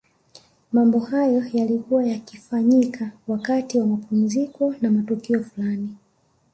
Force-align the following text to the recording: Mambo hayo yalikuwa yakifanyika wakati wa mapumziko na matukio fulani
Mambo 0.71 0.99
hayo 0.99 1.43
yalikuwa 1.53 2.03
yakifanyika 2.05 3.11
wakati 3.27 3.79
wa 3.79 3.87
mapumziko 3.87 4.75
na 4.81 4.91
matukio 4.91 5.43
fulani 5.43 5.95